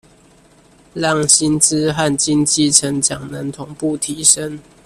[0.95, 4.59] 讓薪資和經濟成長能同步提升